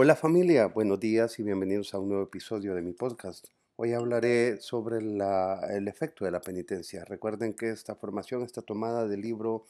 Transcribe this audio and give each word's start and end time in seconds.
Hola 0.00 0.14
familia, 0.14 0.66
buenos 0.66 1.00
días 1.00 1.40
y 1.40 1.42
bienvenidos 1.42 1.92
a 1.92 1.98
un 1.98 2.10
nuevo 2.10 2.22
episodio 2.22 2.76
de 2.76 2.82
mi 2.82 2.92
podcast. 2.92 3.48
Hoy 3.74 3.94
hablaré 3.94 4.60
sobre 4.60 4.98
el 4.98 5.88
efecto 5.88 6.24
de 6.24 6.30
la 6.30 6.40
penitencia. 6.40 7.04
Recuerden 7.04 7.52
que 7.52 7.70
esta 7.70 7.96
formación 7.96 8.44
está 8.44 8.62
tomada 8.62 9.08
del 9.08 9.22
libro 9.22 9.66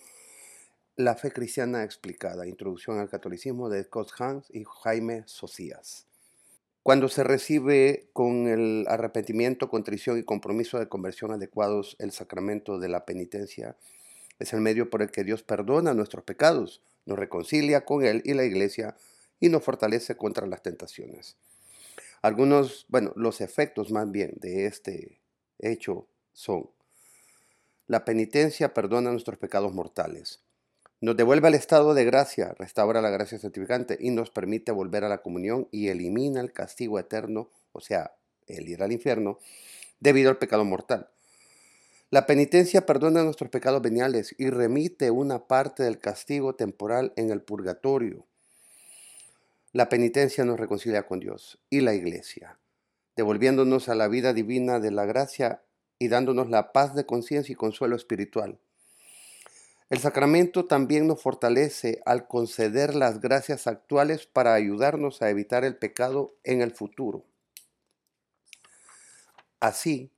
La 0.96 1.14
fe 1.14 1.32
cristiana 1.32 1.82
explicada, 1.82 2.46
Introducción 2.46 2.98
al 2.98 3.08
Catolicismo 3.08 3.70
de 3.70 3.82
Scott 3.84 4.10
Hans 4.18 4.50
y 4.50 4.66
Jaime 4.82 5.22
Socias. 5.24 6.06
Cuando 6.82 7.08
se 7.08 7.24
recibe 7.24 8.10
con 8.12 8.48
el 8.48 8.84
arrepentimiento, 8.86 9.70
contrición 9.70 10.18
y 10.18 10.24
compromiso 10.24 10.78
de 10.78 10.90
conversión 10.90 11.30
adecuados 11.30 11.96
el 12.00 12.12
sacramento 12.12 12.78
de 12.78 12.90
la 12.90 13.06
penitencia, 13.06 13.76
es 14.38 14.52
el 14.52 14.60
medio 14.60 14.90
por 14.90 15.00
el 15.00 15.10
que 15.10 15.24
Dios 15.24 15.42
perdona 15.42 15.94
nuestros 15.94 16.22
pecados, 16.22 16.82
nos 17.06 17.18
reconcilia 17.18 17.86
con 17.86 18.04
Él 18.04 18.20
y 18.26 18.34
la 18.34 18.44
Iglesia 18.44 18.94
y 19.40 19.48
nos 19.48 19.62
fortalece 19.62 20.16
contra 20.16 20.46
las 20.46 20.62
tentaciones. 20.62 21.36
Algunos, 22.22 22.86
bueno, 22.88 23.12
los 23.16 23.40
efectos 23.40 23.90
más 23.90 24.10
bien 24.10 24.32
de 24.36 24.66
este 24.66 25.20
hecho 25.58 26.08
son, 26.32 26.70
la 27.86 28.04
penitencia 28.04 28.74
perdona 28.74 29.10
nuestros 29.10 29.38
pecados 29.38 29.72
mortales, 29.72 30.40
nos 31.00 31.16
devuelve 31.16 31.46
al 31.46 31.54
estado 31.54 31.94
de 31.94 32.04
gracia, 32.04 32.56
restaura 32.58 33.00
la 33.00 33.10
gracia 33.10 33.38
santificante 33.38 33.96
y 34.00 34.10
nos 34.10 34.30
permite 34.30 34.72
volver 34.72 35.04
a 35.04 35.08
la 35.08 35.18
comunión 35.18 35.68
y 35.70 35.88
elimina 35.88 36.40
el 36.40 36.52
castigo 36.52 36.98
eterno, 36.98 37.50
o 37.70 37.80
sea, 37.80 38.16
el 38.48 38.68
ir 38.68 38.82
al 38.82 38.90
infierno, 38.90 39.38
debido 40.00 40.28
al 40.28 40.38
pecado 40.38 40.64
mortal. 40.64 41.08
La 42.10 42.26
penitencia 42.26 42.84
perdona 42.84 43.22
nuestros 43.22 43.50
pecados 43.50 43.80
veniales 43.80 44.34
y 44.38 44.50
remite 44.50 45.12
una 45.12 45.46
parte 45.46 45.84
del 45.84 45.98
castigo 45.98 46.56
temporal 46.56 47.12
en 47.14 47.30
el 47.30 47.42
purgatorio. 47.42 48.26
La 49.72 49.90
penitencia 49.90 50.46
nos 50.46 50.58
reconcilia 50.58 51.06
con 51.06 51.20
Dios 51.20 51.58
y 51.68 51.82
la 51.82 51.92
iglesia, 51.92 52.58
devolviéndonos 53.16 53.90
a 53.90 53.94
la 53.94 54.08
vida 54.08 54.32
divina 54.32 54.80
de 54.80 54.90
la 54.90 55.04
gracia 55.04 55.62
y 55.98 56.08
dándonos 56.08 56.48
la 56.48 56.72
paz 56.72 56.94
de 56.94 57.04
conciencia 57.04 57.52
y 57.52 57.56
consuelo 57.56 57.94
espiritual. 57.94 58.58
El 59.90 59.98
sacramento 59.98 60.64
también 60.64 61.06
nos 61.06 61.20
fortalece 61.20 62.00
al 62.06 62.26
conceder 62.26 62.94
las 62.94 63.20
gracias 63.20 63.66
actuales 63.66 64.26
para 64.26 64.54
ayudarnos 64.54 65.20
a 65.20 65.28
evitar 65.28 65.64
el 65.64 65.76
pecado 65.76 66.34
en 66.44 66.62
el 66.62 66.72
futuro. 66.72 67.26
Así, 69.60 70.10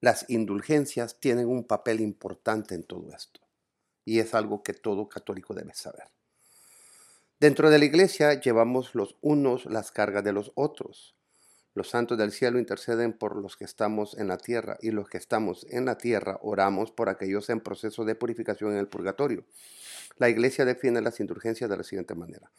las 0.00 0.28
indulgencias 0.28 1.20
tienen 1.20 1.46
un 1.46 1.64
papel 1.64 2.00
importante 2.00 2.74
en 2.74 2.82
todo 2.82 3.12
esto 3.14 3.40
y 4.04 4.18
es 4.18 4.34
algo 4.34 4.62
que 4.64 4.72
todo 4.72 5.08
católico 5.08 5.54
debe 5.54 5.74
saber. 5.74 6.08
Dentro 7.40 7.70
de 7.70 7.78
la 7.78 7.86
iglesia 7.86 8.38
llevamos 8.38 8.94
los 8.94 9.16
unos 9.22 9.64
las 9.64 9.92
cargas 9.92 10.22
de 10.22 10.34
los 10.34 10.52
otros. 10.56 11.16
Los 11.72 11.88
santos 11.88 12.18
del 12.18 12.32
cielo 12.32 12.58
interceden 12.58 13.14
por 13.14 13.34
los 13.34 13.56
que 13.56 13.64
estamos 13.64 14.14
en 14.18 14.28
la 14.28 14.36
tierra 14.36 14.76
y 14.82 14.90
los 14.90 15.08
que 15.08 15.16
estamos 15.16 15.66
en 15.70 15.86
la 15.86 15.96
tierra 15.96 16.38
oramos 16.42 16.92
por 16.92 17.08
aquellos 17.08 17.48
en 17.48 17.60
proceso 17.60 18.04
de 18.04 18.14
purificación 18.14 18.72
en 18.72 18.76
el 18.76 18.88
purgatorio. 18.88 19.46
La 20.18 20.28
iglesia 20.28 20.66
define 20.66 21.00
las 21.00 21.18
indulgencias 21.18 21.70
de 21.70 21.78
la 21.78 21.82
siguiente 21.82 22.14
manera. 22.14 22.50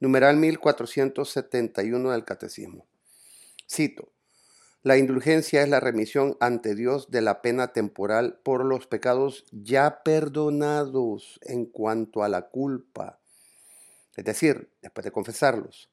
Numeral 0.00 0.38
1471 0.38 2.10
del 2.10 2.24
Catecismo. 2.24 2.84
Cito. 3.70 4.10
La 4.82 4.96
indulgencia 4.96 5.62
es 5.62 5.68
la 5.68 5.78
remisión 5.78 6.36
ante 6.40 6.74
Dios 6.74 7.12
de 7.12 7.20
la 7.20 7.42
pena 7.42 7.72
temporal 7.72 8.40
por 8.42 8.64
los 8.64 8.88
pecados 8.88 9.44
ya 9.52 10.02
perdonados 10.02 11.38
en 11.42 11.66
cuanto 11.66 12.24
a 12.24 12.28
la 12.28 12.48
culpa 12.48 13.20
es 14.16 14.24
decir, 14.24 14.70
después 14.82 15.04
de 15.04 15.10
confesarlos, 15.10 15.90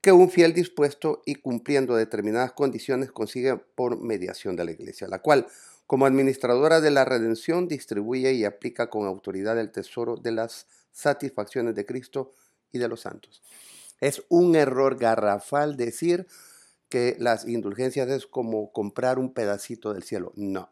que 0.00 0.12
un 0.12 0.30
fiel 0.30 0.52
dispuesto 0.52 1.22
y 1.24 1.36
cumpliendo 1.36 1.96
determinadas 1.96 2.52
condiciones 2.52 3.10
consigue 3.10 3.56
por 3.56 3.98
mediación 3.98 4.54
de 4.54 4.64
la 4.64 4.70
Iglesia, 4.70 5.08
la 5.08 5.20
cual, 5.20 5.46
como 5.86 6.06
administradora 6.06 6.80
de 6.80 6.90
la 6.90 7.04
redención, 7.04 7.68
distribuye 7.68 8.32
y 8.34 8.44
aplica 8.44 8.90
con 8.90 9.06
autoridad 9.06 9.58
el 9.58 9.72
tesoro 9.72 10.16
de 10.16 10.32
las 10.32 10.66
satisfacciones 10.92 11.74
de 11.74 11.86
Cristo 11.86 12.32
y 12.70 12.78
de 12.78 12.88
los 12.88 13.00
santos. 13.00 13.42
Es 14.00 14.22
un 14.28 14.56
error 14.56 14.96
garrafal 14.96 15.76
decir 15.76 16.26
que 16.88 17.16
las 17.18 17.48
indulgencias 17.48 18.08
es 18.10 18.26
como 18.26 18.72
comprar 18.72 19.18
un 19.18 19.32
pedacito 19.32 19.92
del 19.94 20.02
cielo. 20.02 20.32
No, 20.36 20.70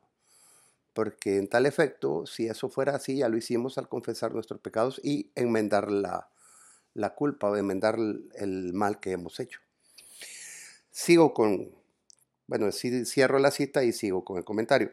porque 0.92 1.38
en 1.38 1.48
tal 1.48 1.66
efecto, 1.66 2.26
si 2.26 2.46
eso 2.46 2.68
fuera 2.68 2.94
así, 2.96 3.16
ya 3.16 3.28
lo 3.28 3.38
hicimos 3.38 3.78
al 3.78 3.88
confesar 3.88 4.34
nuestros 4.34 4.60
pecados 4.60 5.00
y 5.02 5.32
enmendar 5.34 5.90
la, 5.90 6.28
la 6.94 7.14
culpa 7.14 7.48
o 7.48 7.56
enmendar 7.56 7.96
el 7.96 8.72
mal 8.72 9.00
que 9.00 9.12
hemos 9.12 9.40
hecho. 9.40 9.60
Sigo 10.90 11.32
con, 11.32 11.70
bueno, 12.46 12.70
cierro 12.70 13.38
la 13.38 13.50
cita 13.50 13.82
y 13.84 13.92
sigo 13.92 14.24
con 14.24 14.36
el 14.36 14.44
comentario. 14.44 14.92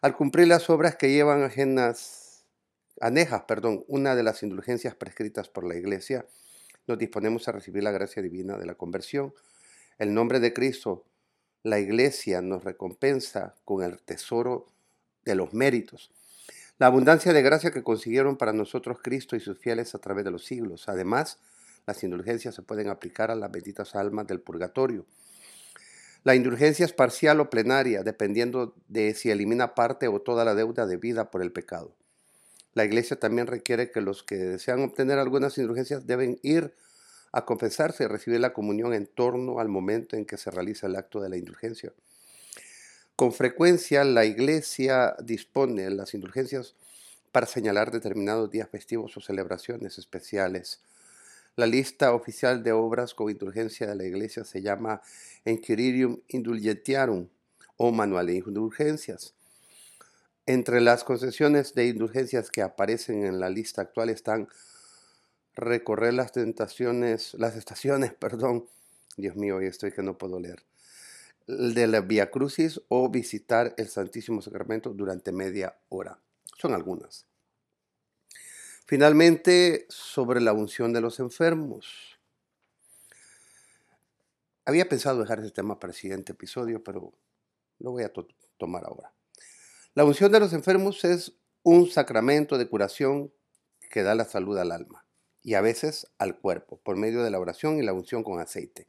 Al 0.00 0.16
cumplir 0.16 0.48
las 0.48 0.68
obras 0.68 0.96
que 0.96 1.10
llevan 1.10 1.42
ajenas, 1.42 2.44
anejas, 3.00 3.42
perdón, 3.42 3.84
una 3.88 4.16
de 4.16 4.22
las 4.22 4.42
indulgencias 4.42 4.94
prescritas 4.94 5.48
por 5.48 5.64
la 5.64 5.76
Iglesia, 5.76 6.26
nos 6.86 6.98
disponemos 6.98 7.46
a 7.48 7.52
recibir 7.52 7.82
la 7.82 7.92
gracia 7.92 8.22
divina 8.22 8.56
de 8.56 8.66
la 8.66 8.74
conversión. 8.74 9.34
El 9.98 10.14
nombre 10.14 10.40
de 10.40 10.52
Cristo, 10.52 11.04
la 11.62 11.78
Iglesia 11.78 12.40
nos 12.42 12.64
recompensa 12.64 13.54
con 13.64 13.82
el 13.82 14.00
tesoro 14.00 14.66
de 15.24 15.34
los 15.34 15.52
méritos 15.52 16.10
la 16.78 16.86
abundancia 16.86 17.32
de 17.32 17.42
gracia 17.42 17.72
que 17.72 17.82
consiguieron 17.82 18.36
para 18.36 18.52
nosotros 18.52 18.98
Cristo 19.02 19.34
y 19.34 19.40
sus 19.40 19.58
fieles 19.58 19.94
a 19.94 19.98
través 19.98 20.24
de 20.24 20.30
los 20.30 20.44
siglos. 20.44 20.88
Además, 20.88 21.38
las 21.86 22.04
indulgencias 22.04 22.54
se 22.54 22.62
pueden 22.62 22.88
aplicar 22.88 23.30
a 23.30 23.34
las 23.34 23.50
benditas 23.50 23.96
almas 23.96 24.26
del 24.26 24.40
purgatorio. 24.40 25.04
La 26.22 26.34
indulgencia 26.34 26.84
es 26.84 26.92
parcial 26.92 27.40
o 27.40 27.50
plenaria, 27.50 28.02
dependiendo 28.02 28.74
de 28.88 29.14
si 29.14 29.30
elimina 29.30 29.74
parte 29.74 30.08
o 30.08 30.20
toda 30.20 30.44
la 30.44 30.54
deuda 30.54 30.86
debida 30.86 31.30
por 31.30 31.42
el 31.42 31.52
pecado. 31.52 31.94
La 32.74 32.84
iglesia 32.84 33.18
también 33.18 33.46
requiere 33.46 33.90
que 33.90 34.00
los 34.00 34.22
que 34.22 34.36
desean 34.36 34.82
obtener 34.82 35.18
algunas 35.18 35.58
indulgencias 35.58 36.06
deben 36.06 36.38
ir 36.42 36.74
a 37.32 37.44
confesarse 37.44 38.04
y 38.04 38.06
recibir 38.06 38.40
la 38.40 38.52
comunión 38.52 38.94
en 38.94 39.06
torno 39.06 39.58
al 39.58 39.68
momento 39.68 40.16
en 40.16 40.24
que 40.24 40.36
se 40.36 40.50
realiza 40.50 40.86
el 40.86 40.96
acto 40.96 41.20
de 41.20 41.28
la 41.28 41.36
indulgencia. 41.36 41.92
Con 43.18 43.32
frecuencia 43.32 44.04
la 44.04 44.24
iglesia 44.26 45.16
dispone 45.20 45.90
las 45.90 46.14
indulgencias 46.14 46.76
para 47.32 47.48
señalar 47.48 47.90
determinados 47.90 48.48
días 48.48 48.68
festivos 48.68 49.16
o 49.16 49.20
celebraciones 49.20 49.98
especiales. 49.98 50.82
La 51.56 51.66
lista 51.66 52.14
oficial 52.14 52.62
de 52.62 52.70
obras 52.70 53.14
con 53.14 53.28
indulgencia 53.28 53.88
de 53.88 53.96
la 53.96 54.04
iglesia 54.04 54.44
se 54.44 54.62
llama 54.62 55.02
Enquiririum 55.44 56.20
Indulgentiarum 56.28 57.26
o 57.76 57.90
Manual 57.90 58.28
de 58.28 58.36
Indulgencias. 58.36 59.34
Entre 60.46 60.80
las 60.80 61.02
concesiones 61.02 61.74
de 61.74 61.88
indulgencias 61.88 62.52
que 62.52 62.62
aparecen 62.62 63.24
en 63.24 63.40
la 63.40 63.50
lista 63.50 63.82
actual 63.82 64.10
están 64.10 64.46
recorrer 65.56 66.14
las 66.14 66.30
tentaciones, 66.30 67.34
las 67.34 67.56
estaciones, 67.56 68.12
perdón, 68.20 68.68
Dios 69.16 69.34
mío, 69.34 69.56
hoy 69.56 69.66
estoy 69.66 69.90
que 69.90 70.04
no 70.04 70.16
puedo 70.16 70.38
leer 70.38 70.67
de 71.48 71.86
la 71.86 72.02
Via 72.02 72.30
Crucis 72.30 72.80
o 72.88 73.08
visitar 73.08 73.74
el 73.78 73.88
Santísimo 73.88 74.42
Sacramento 74.42 74.90
durante 74.90 75.32
media 75.32 75.78
hora. 75.88 76.20
Son 76.58 76.74
algunas. 76.74 77.26
Finalmente, 78.86 79.86
sobre 79.88 80.40
la 80.40 80.52
unción 80.52 80.92
de 80.92 81.00
los 81.00 81.18
enfermos. 81.20 82.18
Había 84.66 84.88
pensado 84.88 85.20
dejar 85.20 85.40
ese 85.40 85.50
tema 85.50 85.80
para 85.80 85.92
el 85.92 85.98
siguiente 85.98 86.32
episodio, 86.32 86.84
pero 86.84 87.14
lo 87.78 87.92
voy 87.92 88.04
a 88.04 88.12
tomar 88.58 88.84
ahora. 88.84 89.12
La 89.94 90.04
unción 90.04 90.30
de 90.30 90.40
los 90.40 90.52
enfermos 90.52 91.04
es 91.04 91.32
un 91.62 91.88
sacramento 91.90 92.58
de 92.58 92.68
curación 92.68 93.32
que 93.90 94.02
da 94.02 94.14
la 94.14 94.26
salud 94.26 94.58
al 94.58 94.72
alma 94.72 95.06
y 95.42 95.54
a 95.54 95.62
veces 95.62 96.06
al 96.18 96.38
cuerpo 96.38 96.78
por 96.82 96.96
medio 96.96 97.22
de 97.22 97.30
la 97.30 97.40
oración 97.40 97.78
y 97.78 97.82
la 97.82 97.94
unción 97.94 98.22
con 98.22 98.38
aceite. 98.38 98.86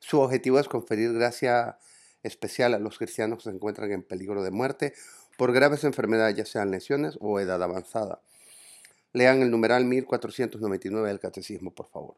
Su 0.00 0.20
objetivo 0.20 0.58
es 0.58 0.68
conferir 0.68 1.12
gracia 1.12 1.78
especial 2.22 2.74
a 2.74 2.78
los 2.78 2.98
cristianos 2.98 3.38
que 3.38 3.50
se 3.50 3.56
encuentran 3.56 3.92
en 3.92 4.02
peligro 4.02 4.42
de 4.42 4.50
muerte 4.50 4.94
por 5.38 5.52
graves 5.52 5.84
enfermedades, 5.84 6.36
ya 6.36 6.44
sean 6.44 6.70
lesiones 6.70 7.16
o 7.20 7.40
edad 7.40 7.62
avanzada. 7.62 8.20
Lean 9.12 9.42
el 9.42 9.50
numeral 9.50 9.84
1499 9.84 11.08
del 11.08 11.18
Catecismo, 11.18 11.72
por 11.72 11.86
favor. 11.86 12.16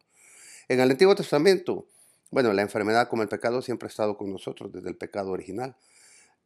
En 0.69 0.81
el 0.81 0.91
Antiguo 0.91 1.15
Testamento, 1.15 1.87
bueno, 2.31 2.53
la 2.53 2.63
enfermedad 2.63 3.09
como 3.09 3.23
el 3.23 3.29
pecado 3.29 3.63
siempre 3.63 3.87
ha 3.87 3.91
estado 3.91 4.17
con 4.17 4.33
nosotros 4.33 4.73
desde 4.73 4.89
el 4.89 4.97
pecado 4.97 5.31
original. 5.31 5.77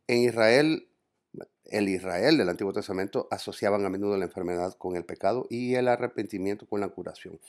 En 0.07 0.19
Israel, 0.19 0.89
el 1.65 1.89
Israel 1.89 2.39
del 2.39 2.49
Antiguo 2.49 2.73
Testamento 2.73 3.29
asociaban 3.31 3.85
a 3.85 3.89
menudo 3.89 4.17
la 4.17 4.25
enfermedad 4.25 4.75
con 4.75 4.97
el 4.97 5.05
pecado 5.05 5.47
y 5.51 5.75
el 5.75 5.89
arrepentimiento 5.89 6.67
con 6.67 6.81
la 6.81 6.89
curación. 6.89 7.41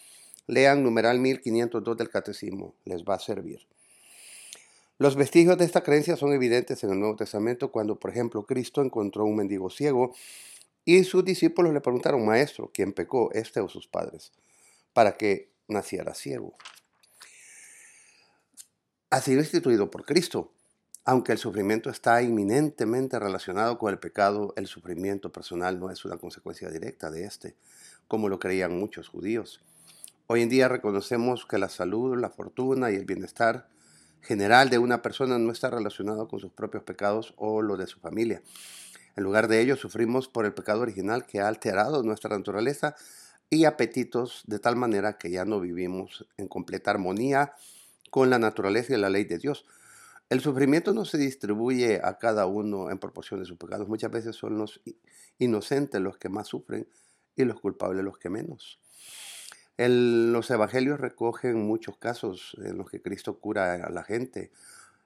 Lean 0.47 0.83
numeral 0.83 1.19
1502 1.19 1.97
del 1.97 2.09
Catecismo, 2.09 2.75
les 2.85 3.03
va 3.03 3.15
a 3.15 3.19
servir. 3.19 3.67
Los 4.97 5.15
vestigios 5.15 5.57
de 5.57 5.65
esta 5.65 5.81
creencia 5.81 6.15
son 6.17 6.33
evidentes 6.33 6.83
en 6.83 6.91
el 6.91 6.99
Nuevo 6.99 7.15
Testamento 7.15 7.71
cuando, 7.71 7.99
por 7.99 8.11
ejemplo, 8.11 8.45
Cristo 8.45 8.81
encontró 8.81 9.25
un 9.25 9.35
mendigo 9.35 9.69
ciego 9.69 10.13
y 10.85 11.03
sus 11.03 11.23
discípulos 11.23 11.73
le 11.73 11.81
preguntaron, 11.81 12.25
Maestro, 12.25 12.71
¿quién 12.73 12.93
pecó, 12.93 13.29
este 13.33 13.59
o 13.59 13.67
sus 13.67 13.87
padres, 13.87 14.31
para 14.93 15.17
que 15.17 15.51
naciera 15.67 16.13
ciego? 16.13 16.55
ha 19.09 19.21
sido 19.21 19.39
instituido 19.39 19.89
por 19.89 20.05
Cristo. 20.05 20.51
Aunque 21.05 21.31
el 21.31 21.37
sufrimiento 21.37 21.89
está 21.89 22.21
inminentemente 22.21 23.17
relacionado 23.17 23.77
con 23.77 23.91
el 23.91 23.99
pecado, 23.99 24.53
el 24.57 24.67
sufrimiento 24.67 25.31
personal 25.31 25.79
no 25.79 25.89
es 25.89 26.03
una 26.03 26.17
consecuencia 26.17 26.69
directa 26.69 27.09
de 27.09 27.23
este, 27.23 27.55
como 28.09 28.27
lo 28.27 28.39
creían 28.39 28.77
muchos 28.77 29.07
judíos. 29.07 29.61
Hoy 30.27 30.41
en 30.41 30.49
día 30.49 30.67
reconocemos 30.67 31.45
que 31.45 31.57
la 31.57 31.69
salud, 31.69 32.19
la 32.19 32.29
fortuna 32.29 32.91
y 32.91 32.95
el 32.95 33.05
bienestar 33.05 33.69
general 34.21 34.69
de 34.69 34.77
una 34.77 35.01
persona 35.01 35.37
no 35.37 35.51
está 35.51 35.69
relacionado 35.69 36.27
con 36.27 36.39
sus 36.39 36.51
propios 36.51 36.83
pecados 36.83 37.33
o 37.37 37.61
lo 37.61 37.77
de 37.77 37.87
su 37.87 37.99
familia. 37.99 38.41
En 39.15 39.23
lugar 39.23 39.47
de 39.47 39.61
ello, 39.61 39.75
sufrimos 39.75 40.27
por 40.27 40.45
el 40.45 40.53
pecado 40.53 40.81
original 40.81 41.25
que 41.25 41.39
ha 41.39 41.47
alterado 41.47 42.03
nuestra 42.03 42.37
naturaleza 42.37 42.95
y 43.49 43.65
apetitos 43.65 44.43
de 44.45 44.59
tal 44.59 44.75
manera 44.75 45.17
que 45.17 45.31
ya 45.31 45.45
no 45.45 45.59
vivimos 45.59 46.27
en 46.37 46.47
completa 46.47 46.91
armonía 46.91 47.53
con 48.09 48.29
la 48.29 48.39
naturaleza 48.39 48.93
y 48.93 48.97
la 48.97 49.09
ley 49.09 49.23
de 49.23 49.37
Dios. 49.37 49.65
El 50.29 50.41
sufrimiento 50.41 50.93
no 50.93 51.05
se 51.05 51.17
distribuye 51.17 52.01
a 52.03 52.17
cada 52.17 52.45
uno 52.45 52.91
en 52.91 52.99
proporción 52.99 53.39
de 53.39 53.45
sus 53.45 53.57
pecados. 53.57 53.87
Muchas 53.87 54.11
veces 54.11 54.35
son 54.35 54.57
los 54.57 54.81
inocentes 55.39 56.01
los 56.01 56.17
que 56.17 56.29
más 56.29 56.47
sufren 56.47 56.87
y 57.35 57.45
los 57.45 57.59
culpables 57.59 58.03
los 58.03 58.17
que 58.17 58.29
menos. 58.29 58.79
Los 59.77 60.49
evangelios 60.49 60.99
recogen 60.99 61.61
muchos 61.67 61.97
casos 61.97 62.57
en 62.63 62.77
los 62.77 62.89
que 62.89 63.01
Cristo 63.01 63.39
cura 63.39 63.75
a 63.75 63.89
la 63.91 64.03
gente. 64.03 64.51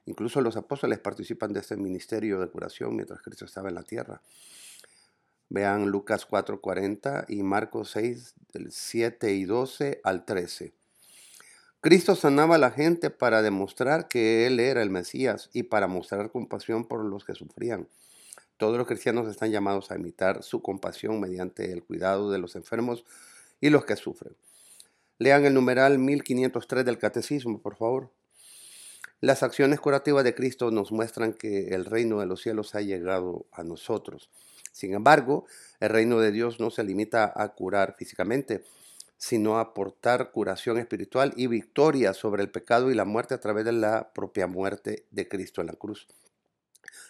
Incluso 0.06 0.41
los 0.41 0.56
apóstoles 0.56 1.00
participan 1.00 1.51
de 1.53 1.59
este 1.59 1.75
ministerio 1.75 2.39
de 2.39 2.47
curación 2.47 2.95
mientras 2.95 3.21
Cristo 3.21 3.45
estaba 3.45 3.69
en 3.69 3.75
la 3.75 3.83
tierra. 3.83 4.21
Vean 5.50 5.89
Lucas 5.89 6.25
4:40 6.25 7.25
y 7.27 7.44
Marcos 7.44 7.91
6, 7.91 8.35
del 8.53 8.71
7 8.71 9.33
y 9.33 9.44
12 9.44 10.00
al 10.03 10.23
13. 10.23 10.71
Cristo 11.81 12.15
sanaba 12.15 12.56
a 12.56 12.59
la 12.59 12.71
gente 12.71 13.09
para 13.09 13.41
demostrar 13.41 14.07
que 14.07 14.47
Él 14.47 14.59
era 14.59 14.81
el 14.81 14.89
Mesías 14.89 15.50
y 15.51 15.63
para 15.63 15.88
mostrar 15.88 16.31
compasión 16.31 16.85
por 16.85 17.03
los 17.03 17.25
que 17.25 17.35
sufrían. 17.35 17.89
Todos 18.56 18.77
los 18.77 18.88
cristianos 18.88 19.27
están 19.27 19.51
llamados 19.51 19.91
a 19.91 19.95
imitar 19.95 20.44
su 20.44 20.62
compasión 20.62 21.19
mediante 21.19 21.74
el 21.74 21.83
cuidado 21.83 22.31
de 22.31 22.38
los 22.38 22.56
enfermos 22.56 23.03
y 23.59 23.71
los 23.71 23.83
que 23.83 23.95
sufren. 23.95 24.35
Lean 25.21 25.45
el 25.45 25.53
numeral 25.53 26.00
1503 26.00 26.83
del 26.83 26.97
Catecismo, 26.97 27.62
por 27.62 27.75
favor. 27.75 28.09
Las 29.19 29.44
acciones 29.44 29.79
curativas 29.79 30.23
de 30.23 30.33
Cristo 30.33 30.71
nos 30.71 30.91
muestran 30.91 31.33
que 31.33 31.75
el 31.75 31.85
reino 31.85 32.19
de 32.19 32.25
los 32.25 32.41
cielos 32.41 32.73
ha 32.73 32.81
llegado 32.81 33.45
a 33.51 33.63
nosotros. 33.63 34.31
Sin 34.71 34.95
embargo, 34.95 35.45
el 35.79 35.89
reino 35.89 36.19
de 36.19 36.31
Dios 36.31 36.59
no 36.59 36.71
se 36.71 36.83
limita 36.83 37.31
a 37.35 37.50
curar 37.50 37.94
físicamente, 38.00 38.63
sino 39.19 39.59
aportar 39.59 40.31
curación 40.31 40.79
espiritual 40.79 41.33
y 41.35 41.45
victoria 41.45 42.15
sobre 42.15 42.41
el 42.41 42.50
pecado 42.50 42.89
y 42.89 42.95
la 42.95 43.06
muerte 43.06 43.35
a 43.35 43.39
través 43.39 43.63
de 43.63 43.74
la 43.74 44.13
propia 44.13 44.47
muerte 44.47 45.06
de 45.12 45.27
Cristo 45.27 45.62
en 45.62 45.67
la 45.67 45.74
cruz. 45.74 46.07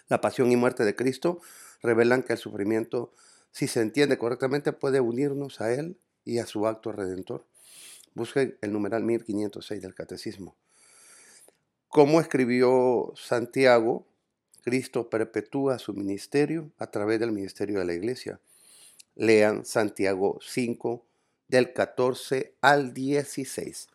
La 0.08 0.20
pasión 0.20 0.52
y 0.52 0.56
muerte 0.56 0.84
de 0.84 0.94
Cristo 0.94 1.40
revelan 1.82 2.24
que 2.24 2.34
el 2.34 2.38
sufrimiento, 2.38 3.14
si 3.52 3.68
se 3.68 3.80
entiende 3.80 4.18
correctamente, 4.18 4.74
puede 4.74 5.00
unirnos 5.00 5.62
a 5.62 5.72
Él 5.72 5.96
y 6.26 6.40
a 6.40 6.46
su 6.46 6.66
acto 6.66 6.92
redentor. 6.92 7.46
Busquen 8.14 8.56
el 8.60 8.72
numeral 8.72 9.02
1506 9.02 9.82
del 9.82 9.94
Catecismo. 9.94 10.54
Como 11.88 12.20
escribió 12.20 13.12
Santiago, 13.16 14.06
Cristo 14.62 15.10
perpetúa 15.10 15.78
su 15.78 15.92
ministerio 15.92 16.70
a 16.78 16.90
través 16.90 17.20
del 17.20 17.32
ministerio 17.32 17.78
de 17.80 17.84
la 17.84 17.94
iglesia. 17.94 18.40
Lean 19.14 19.64
Santiago 19.64 20.38
5, 20.40 21.04
del 21.48 21.72
14 21.72 22.54
al 22.60 22.94
16. 22.94 23.88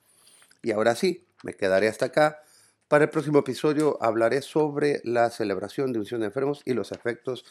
Y 0.62 0.72
ahora 0.72 0.96
sí, 0.96 1.26
me 1.44 1.54
quedaré 1.54 1.88
hasta 1.88 2.08
acá. 2.08 2.44
Para 2.88 3.06
el 3.06 3.10
próximo 3.10 3.40
episodio 3.40 3.98
hablaré 4.02 4.42
sobre 4.42 5.02
la 5.04 5.30
celebración 5.30 5.92
de 5.92 6.00
unción 6.00 6.22
de 6.22 6.28
enfermos 6.28 6.62
y 6.66 6.74
los 6.74 6.92
efectos 6.92 7.46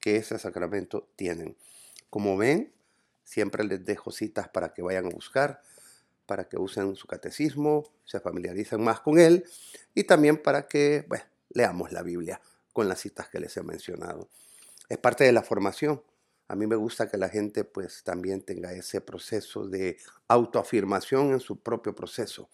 que 0.00 0.16
ese 0.16 0.38
sacramento 0.38 1.08
tienen. 1.16 1.56
Como 2.08 2.36
ven, 2.36 2.72
siempre 3.22 3.64
les 3.64 3.84
dejo 3.84 4.10
citas 4.10 4.48
para 4.48 4.72
que 4.72 4.82
vayan 4.82 5.06
a 5.06 5.10
buscar, 5.10 5.62
para 6.30 6.48
que 6.48 6.56
usen 6.56 6.94
su 6.94 7.08
catecismo, 7.08 7.90
se 8.04 8.20
familiaricen 8.20 8.80
más 8.80 9.00
con 9.00 9.18
él 9.18 9.44
y 9.96 10.04
también 10.04 10.40
para 10.40 10.68
que 10.68 11.04
leamos 11.48 11.90
la 11.90 12.04
Biblia 12.04 12.40
con 12.72 12.88
las 12.88 13.00
citas 13.00 13.28
que 13.28 13.40
les 13.40 13.56
he 13.56 13.64
mencionado. 13.64 14.28
Es 14.88 14.96
parte 14.98 15.24
de 15.24 15.32
la 15.32 15.42
formación. 15.42 16.04
A 16.46 16.54
mí 16.54 16.68
me 16.68 16.76
gusta 16.76 17.10
que 17.10 17.16
la 17.16 17.30
gente 17.30 17.64
pues 17.64 18.04
también 18.04 18.42
tenga 18.42 18.72
ese 18.72 19.00
proceso 19.00 19.66
de 19.66 19.98
autoafirmación 20.28 21.32
en 21.32 21.40
su 21.40 21.58
propio 21.58 21.96
proceso. 21.96 22.48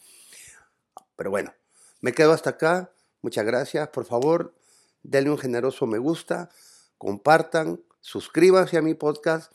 Pero 1.15 1.29
bueno, 1.29 1.53
me 2.01 2.13
quedo 2.13 2.33
hasta 2.33 2.49
acá. 2.49 2.95
Muchas 3.21 3.45
gracias. 3.45 3.89
Por 3.89 4.07
favor, 4.07 4.55
denle 5.03 5.29
un 5.29 5.39
generoso 5.39 5.87
me 5.87 5.99
gusta, 5.99 6.49
compartan, 6.97 7.85
suscríbanse 8.01 8.79
a 8.79 8.81
mi 8.81 8.95
podcast 8.95 9.53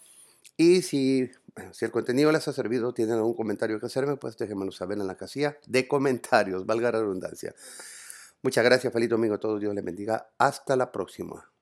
y 0.62 0.84
si, 0.84 1.32
si 1.72 1.86
el 1.86 1.92
contenido 1.92 2.32
les 2.32 2.48
ha 2.48 2.54
servido, 2.54 2.94
tienen 2.94 3.16
algún 3.16 3.34
comentario 3.34 3.80
que 3.80 3.88
hacerme, 3.88 4.16
pues 4.18 4.38
déjenmelo 4.38 4.72
saber 4.72 5.00
en 5.00 5.08
la 5.08 5.18
casilla 5.18 5.58
de 5.66 5.88
comentarios, 5.88 6.66
valga 6.68 6.92
la 6.92 7.00
redundancia. 7.00 7.56
Muchas 8.44 8.64
gracias, 8.64 8.94
feliz 8.94 9.10
domingo 9.10 9.36
a 9.36 9.40
todos, 9.40 9.60
Dios 9.60 9.74
les 9.74 9.84
bendiga. 9.84 10.30
Hasta 10.38 10.76
la 10.76 10.92
próxima. 10.92 11.52